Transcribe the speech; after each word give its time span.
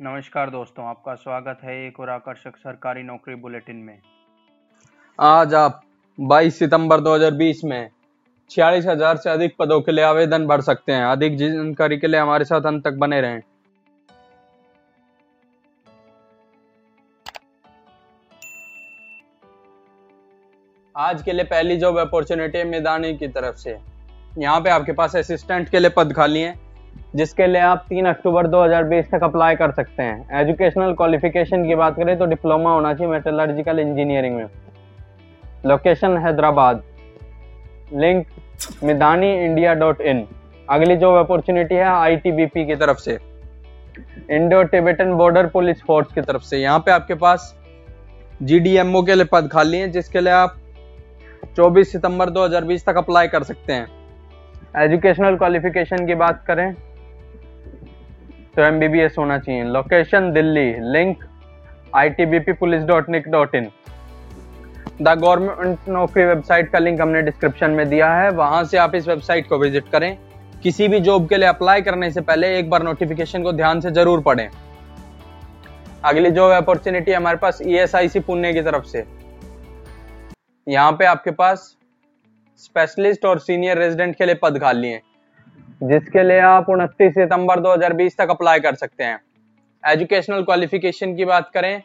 नमस्कार 0.00 0.50
दोस्तों, 0.50 0.84
आपका 0.84 1.14
स्वागत 1.14 1.58
है 1.64 1.74
एक 1.86 1.98
और 2.00 2.08
आकर्षक 2.10 2.56
सरकारी 2.56 3.02
नौकरी 3.02 3.34
बुलेटिन 3.34 3.76
में। 3.76 3.98
आज 5.18 5.54
आप 5.54 5.80
22 6.18 6.58
सितंबर 6.58 7.00
2020 7.00 7.62
में 7.64 7.88
छियालीस 8.50 8.86
हज़ार 8.86 9.16
से 9.16 9.30
अधिक 9.30 9.54
पदों 9.58 9.80
के 9.80 9.92
लिए 9.92 10.04
आवेदन 10.04 10.46
भर 10.46 10.60
सकते 10.60 10.92
हैं। 10.92 11.04
अधिक 11.04 11.36
जानकारी 11.36 11.98
के 11.98 12.06
लिए 12.06 12.20
हमारे 12.20 12.44
साथ 12.44 12.66
अंत 12.66 12.84
तक 12.84 12.98
बने 12.98 13.20
रहें। 13.20 13.40
आज 20.94 21.22
के 21.22 21.32
लिए 21.32 21.44
पहली 21.46 21.76
जॉब 21.76 21.98
अपॉर्चुनिटी 21.98 22.58
है 22.58 22.64
मैदानी 22.66 23.16
की 23.16 23.28
तरफ़ 23.30 23.56
से। 23.56 23.78
यहाँ 24.38 24.60
पे 24.60 24.70
आपके 24.70 24.92
पास 24.92 25.16
असिस्टेंट 25.16 25.68
के 25.68 25.78
लिए 25.78 25.90
पद 25.96 26.12
खाली 26.12 26.40
हैं। 26.40 26.54
जिसके 27.16 27.46
लिए 27.46 27.60
आप 27.60 27.84
3 27.88 28.06
अक्टूबर 28.06 28.46
2020 28.46 29.10
तक 29.10 29.24
अप्लाई 29.24 29.56
कर 29.56 29.70
सकते 29.70 30.02
हैं। 30.02 30.40
एजुकेशनल 30.40 30.92
क्वालिफिकेशन 30.92 31.66
की 31.66 31.74
बात 31.74 31.96
करें 31.96 32.18
तो 32.18 32.26
डिप्लोमा 32.26 32.72
होना 32.72 32.94
चाहिए 32.94 33.12
मेटलर्जिकल 33.12 33.78
इंजीनियरिंग 33.78 34.36
में। 34.36 34.46
Location 35.66 36.16
Hyderabad. 36.16 36.82
Link 37.92 38.26
Midhani 38.84 39.32
India 39.44 39.74
dot 39.74 40.00
in 40.00 40.26
अगली 40.68 40.96
जॉब 40.96 41.16
अपॉर्चुनिटी 41.16 41.74
है 41.74 41.84
आईटीबीपी 41.84 42.64
की 42.66 42.74
तरफ़ 42.74 42.98
से। 42.98 43.18
Indo 44.30 44.62
Tibetan 44.62 45.12
border 45.12 45.46
police 45.46 45.82
force 45.82 46.12
की 46.12 46.20
तरफ़ 46.20 46.42
से। 46.42 46.58
यहाँ 46.58 46.78
पे 46.78 46.90
आपके 46.90 47.14
पास 47.14 47.54
जीडीएमओ 48.42 49.02
के 49.02 49.14
लिए 49.14 49.24
पद 49.24 49.48
खाली 49.52 49.78
हैं, 49.78 49.90
जिसके 49.92 50.20
लिए 50.20 50.32
आप 50.32 50.56
24 51.56 51.92
सितंबर 51.92 52.30
2020 52.30 52.84
तक 52.86 52.96
अप्लाई 52.96 53.28
कर 53.28 53.42
सकते 53.42 53.72
हैं। 53.72 53.86
एजुकेशनल 54.76 55.36
क्वालिफिकेशन 55.36 56.06
की 56.06 56.14
बात 56.14 56.42
करें 56.46 56.74
तो 58.56 58.62
एम 58.62 58.80
होना 59.18 59.38
चाहिए। 59.38 59.64
Location 59.64 60.30
Delhi. 60.32 60.72
Link 60.92 61.24
I 61.94 62.10
T 62.10 62.26
B 62.26 62.38
P 62.38 62.52
police 62.54 62.82
dot 62.84 63.08
nic 63.10 63.28
dot 63.30 63.54
in 63.54 63.70
the 65.00 65.08
government 65.10 65.88
नौकरी 65.88 66.24
वेबसाइट 66.24 66.70
का 66.72 66.78
लिंक 66.78 67.00
हमने 67.00 67.22
डिस्क्रिप्शन 67.22 67.70
में 67.70 67.88
दिया 67.88 68.12
है। 68.14 68.30
वहाँ 68.32 68.62
से 68.64 68.78
आप 68.78 68.94
इस 68.94 69.08
वेबसाइट 69.08 69.48
को 69.48 69.58
विज़िट 69.58 69.88
करें। 69.92 70.16
किसी 70.62 70.88
भी 70.88 71.00
जॉब 71.00 71.28
के 71.28 71.36
लिए 71.36 71.48
अप्लाई 71.48 71.82
करने 71.82 72.10
से 72.10 72.20
पहले 72.22 72.56
एक 72.58 72.70
बार 72.70 72.82
नोटिफिकेशन 72.82 73.42
को 73.42 73.52
ध्यान 73.52 73.80
से 73.80 73.90
ज़रूर 73.92 74.20
पढ़ें। 74.20 74.48
अगली 76.04 76.30
जॉब 76.30 76.52
अपॉर्चुनिटी 76.52 77.12
हमारे 77.12 77.36
पास 77.36 77.60
ई 77.62 77.76
एस 77.78 77.94
आई 77.94 78.08
सी 78.08 78.20
पुणे 78.20 78.52
की 78.52 78.62
तरफ़ 78.62 78.84
से। 78.86 79.04
यहाँ 80.66 80.92
पे 80.92 81.04
आपके 81.06 81.30
पास 81.32 81.74
स्पेशलिस्ट 82.62 83.24
और 83.24 83.38
सीनियर 83.40 83.78
रेजिडेंट 83.78 84.16
के 84.16 84.26
लिए 84.26 84.34
पद 84.42 84.58
खाली 84.60 84.88
हैं। 84.88 85.00
जिसके 85.80 86.22
लिए 86.22 86.38
आप 86.40 86.68
उनतीस 86.70 87.12
सितंबर 87.14 87.60
2020 87.60 88.16
तक 88.18 88.30
अप्लाई 88.30 88.60
कर 88.60 88.74
सकते 88.74 89.04
हैं। 89.04 89.18
एजुकेशनल 89.84 90.42
क्वालिफिकेशन 90.42 91.14
की 91.16 91.24
बात 91.24 91.50
करें 91.54 91.80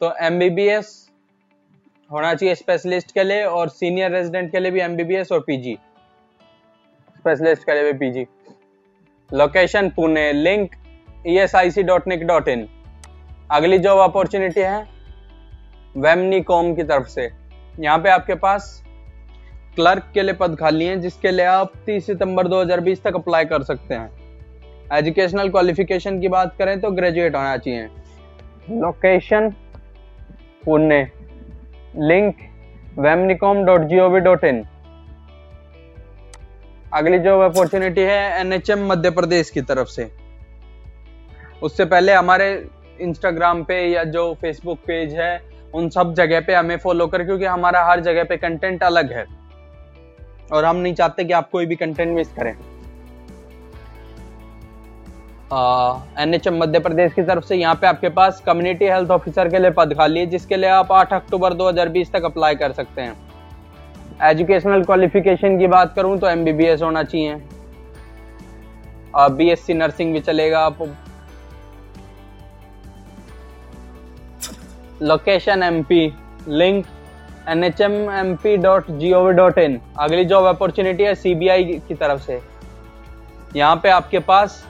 तो 0.00 0.12
एमबीबीएस 0.22 0.92
होना 2.10 2.34
चाहिए 2.34 2.54
स्पेशलिस्ट 2.54 3.14
के 3.14 3.24
लिए 3.24 3.42
और 3.44 3.68
सीनियर 3.68 4.10
रेजिडेंट 4.10 4.50
के 4.52 4.60
लिए 4.60 4.70
भी 4.70 4.80
एमबीबीएस 4.80 5.32
और 5.32 5.40
पीजी 5.46 5.76
स्पेशलिस्ट 7.16 7.64
के 7.66 7.74
लिए 7.74 7.92
भी 7.92 7.98
PG 7.98 8.26
location 9.30 9.88
Pune 9.90 10.32
link 10.32 10.74
E 11.26 11.38
S 11.38 11.54
I 11.54 11.70
C 11.70 11.82
dot 11.82 12.08
nic 12.08 12.26
dot 12.26 12.48
in 12.48 12.68
अगली 13.52 13.78
जॉब 13.78 13.98
अपॉर्चुनिटी 14.00 14.60
है 14.60 14.82
वेमनी 15.96 16.40
कॉम 16.42 16.74
की 16.74 16.82
तरफ़ 16.84 17.06
से। 17.08 17.30
यहाँ 17.80 17.98
पे 17.98 18.10
आपके 18.10 18.34
पास 18.34 18.83
क्लर्क 19.76 20.10
के 20.14 20.22
लिए 20.22 20.34
पद 20.34 20.56
खाली 20.56 20.84
हैं, 20.84 21.00
जिसके 21.00 21.30
लिए 21.30 21.46
आप 21.46 21.72
30 21.86 22.06
सितंबर 22.06 22.48
2020 22.48 23.02
तक 23.02 23.14
अप्लाई 23.14 23.44
कर 23.44 23.62
सकते 23.62 23.94
हैं। 23.94 24.10
एजुकेशनल 24.92 25.48
क्वालिफिकेशन 25.48 26.20
की 26.20 26.28
बात 26.28 26.54
करें 26.58 26.80
तो 26.80 26.90
ग्रेजुएट 26.90 27.36
होना 27.36 27.56
चाहिए। 27.56 27.88
Location 28.72 29.50
Pune 30.64 31.02
link 31.98 32.36
VAMNICOM 32.98 33.64
dot 33.64 33.80
G 33.80 33.98
O 34.00 34.08
V 34.08 34.20
dot 34.20 34.44
in 34.44 34.64
अगली 36.92 37.18
जो 37.18 37.38
अपॉर्चुनिटी 37.40 38.00
है 38.00 38.40
एनएचएम 38.40 38.86
मध्य 38.86 39.10
प्रदेश 39.10 39.50
की 39.50 39.60
तरफ़ 39.62 39.88
से। 39.88 40.10
उससे 41.62 41.84
पहले 41.84 42.12
हमारे 42.12 42.50
इंस्टाग्राम 43.00 43.62
पे 43.64 43.80
या 43.86 44.04
जो 44.04 44.32
फेसबुक 44.34 44.78
पेज 44.78 45.14
है, 45.14 45.40
उन 45.74 45.88
सब 45.88 46.14
जगह 46.14 46.40
पे 46.40 46.54
हमें 46.54 46.76
फॉलो 46.76 47.06
करें, 47.06 47.26
क्योंकि 47.26 47.44
हमारा 47.44 47.84
हर 47.84 48.00
जगह 48.00 48.24
पे 48.24 48.36
कंटेंट 48.36 48.82
अलग 48.82 49.12
है। 49.12 49.24
और 50.52 50.64
हम 50.64 50.76
नहीं 50.76 50.94
चाहते 50.94 51.24
कि 51.24 51.32
आप 51.32 51.50
कोई 51.50 51.66
भी 51.66 51.76
कंटेंट 51.76 52.14
मिस 52.16 52.32
करें। 52.32 52.54
N 56.20 56.34
H 56.34 56.46
M 56.46 56.58
Madhya 56.58 56.78
Pradesh 56.80 57.12
की 57.12 57.22
तरफ़ 57.22 57.44
से 57.44 57.56
यहाँ 57.56 57.74
पे 57.74 57.86
आपके 57.86 58.08
पास 58.10 58.42
कम्युनिटी 58.46 58.84
हेल्थ 58.86 59.10
ऑफिसर 59.10 59.48
के 59.48 59.58
लिए 59.58 59.70
पद 59.72 59.94
खाली 59.98 60.20
है, 60.20 60.26
जिसके 60.26 60.56
लिए 60.56 60.70
आप 60.70 60.92
8 60.92 61.12
अक्टूबर 61.12 61.54
2020 61.54 62.12
तक 62.12 62.24
अप्लाई 62.24 62.54
कर 62.54 62.72
सकते 62.72 63.02
हैं। 63.02 63.16
एजुकेशनल 64.22 64.84
क्वालिफिकेशन 64.84 65.58
की 65.58 65.66
बात 65.68 65.94
करूँ 65.96 66.18
तो 66.18 66.28
एमबीबीएस 66.28 66.82
होना 66.82 67.02
चाहिए। 67.04 67.40
बीएससी 69.16 69.74
नर्सिंग 69.74 70.12
भी 70.12 70.20
चलेगा 70.20 70.60
आप। 70.60 70.78
Location 75.02 75.62
MP 75.62 76.12
link 76.48 76.86
N 77.48 77.64
H 77.64 77.80
M 77.80 77.92
M 78.10 78.34
P 78.42 78.56
dot 78.56 78.90
G 78.90 79.12
O 79.12 79.22
V 79.24 79.32
dot 79.32 79.58
in 79.58 79.80
अगली 80.00 80.24
जॉब 80.24 80.44
अपॉर्चुनिटी 80.46 81.04
है 81.04 81.14
सीबीआई 81.14 81.64
की 81.88 81.94
तरफ़ 81.94 82.20
से। 82.22 82.40
यहाँ 83.56 83.76
पे 83.76 83.88
आपके 83.90 84.18
पास 84.20 84.64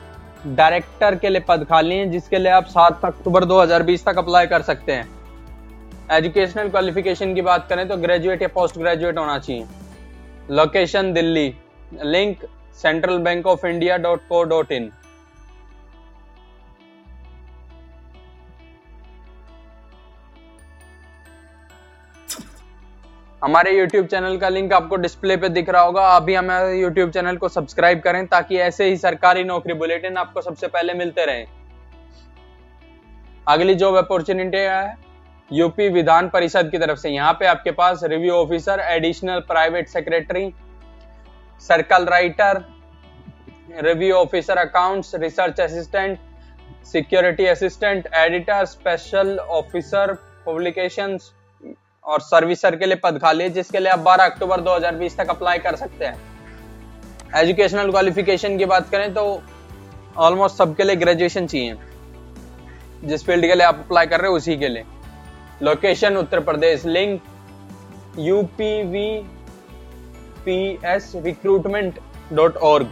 डायरेक्टर 0.47 1.15
के 1.15 1.29
लिए 1.29 1.41
पद 1.41 1.65
खाली 1.65 1.95
हैं, 1.95 2.11
जिसके 2.11 2.39
लिए 2.39 2.53
आप 2.53 2.65
सात 2.67 3.05
अक्टूबर 3.05 3.45
2020 3.45 4.05
तक 4.07 4.19
अप्लाई 4.19 4.47
कर 4.47 4.63
सकते 4.63 4.93
हैं। 4.93 5.09
एजुकेशनल 6.13 6.69
क्वालिफिकेशन 6.69 7.35
की 7.35 7.43
बात 7.43 7.67
करें 7.69 7.87
तो 7.89 7.97
ग्रेजुएट 7.97 8.43
या 8.43 8.49
पोस्ट 8.55 8.79
ग्रेजुएट 8.79 9.19
होना 9.19 9.39
चाहिए। 9.39 9.65
Location 10.51 11.13
Delhi. 11.13 11.55
Link 12.05 12.45
central 12.83 13.19
bank 13.21 13.47
of 13.47 13.67
India 13.67 13.97
dot 13.99 14.21
co 14.29 14.43
dot 14.45 14.73
in 14.73 14.91
हमारे 23.45 23.73
YouTube 23.73 24.07
चैनल 24.11 24.37
का 24.39 24.49
लिंक 24.49 24.73
आपको 24.73 24.97
डिस्प्ले 24.97 25.37
पे 25.37 25.49
दिख 25.49 25.69
रहा 25.69 25.81
होगा। 25.83 26.03
आप 26.09 26.23
भी 26.23 26.35
हमारे 26.35 26.81
YouTube 26.83 27.13
चैनल 27.15 27.37
को 27.37 27.49
सब्सक्राइब 27.49 28.01
करें 28.01 28.27
ताकि 28.27 28.59
ऐसे 28.59 28.85
ही 28.85 28.97
सरकारी 28.97 29.43
नौकरी 29.45 29.75
बुलेटिन 29.75 30.17
आपको 30.17 30.41
सबसे 30.41 30.67
पहले 30.69 30.95
मिलते 30.95 31.25
रहे। 31.27 31.45
अगली 33.47 33.75
जॉब 33.75 33.97
अपॉर्चुनिटी 33.97 34.59
है। 34.59 34.97
यूपी 35.51 35.89
विधान 35.89 36.29
परिषद 36.29 36.71
की 36.71 36.79
तरफ़ 36.79 36.99
से। 36.99 37.11
यहाँ 37.11 37.33
पे 37.41 37.47
आपके 37.47 37.71
पास 37.73 38.05
review 38.05 38.35
officer 38.35 38.81
additional 38.81 39.41
private 39.49 39.89
secretary 39.89 40.51
circle 41.63 42.07
writer 42.07 42.65
review 43.83 44.15
officer 44.17 44.59
accounts 44.59 45.15
research 45.17 45.61
assistant 45.61 46.19
security 46.93 47.47
assistant 47.47 48.09
editor 48.17 48.65
special 48.67 49.39
officer 49.39 50.17
publications 50.47 51.33
और 52.07 52.21
सर्विसर 52.21 52.77
के 52.77 52.87
लिए 52.87 52.97
पद 52.97 53.19
खाली 53.19 53.45
है, 53.45 53.51
जिसके 53.51 53.79
लिए 53.79 53.89
आप 53.89 53.99
12 53.99 54.25
अक्टूबर 54.25 54.61
2020 54.61 55.17
तक 55.17 55.29
अप्लाई 55.31 55.59
कर 55.59 55.77
सकते 55.77 56.05
हैं। 56.05 56.17
एजुकेशनल 57.37 57.91
क्वालिफिकेशन 57.91 58.59
की 58.59 58.65
बात 58.65 58.91
करें 58.91 59.13
तो 59.15 59.43
ऑलमोस्ट 60.17 60.57
सबके 60.57 60.85
लिए 60.85 60.97
ग्रेजुएशन 60.97 61.47
चाहिए। 61.47 61.77
जिस 63.05 63.25
फ़ील्ड 63.27 63.47
के 63.47 63.55
लिए 63.55 63.67
आप 63.67 63.79
अप्लाई 63.79 64.07
कर 64.07 64.21
रहे 64.21 64.31
हो, 64.31 64.37
उसी 64.37 64.57
के 64.57 64.69
लिए। 64.69 64.85
Location 65.63 66.17
Uttar 66.17 66.41
Pradesh 66.41 66.85
link 66.87 67.23
UPV 68.19 69.09
P 70.45 70.59
S 70.87 71.13
recruitment 71.17 71.99
dot 72.33 72.57
org 72.57 72.91